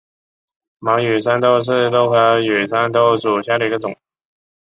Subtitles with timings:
[0.79, 3.95] 白羽扇豆为豆科羽扇豆属下的一个种。